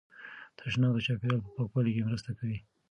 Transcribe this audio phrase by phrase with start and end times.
[0.57, 2.57] تشناب د چاپیریال په پاکوالي کې مرسته کوي.